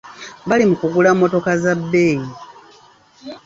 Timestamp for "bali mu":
0.47-0.75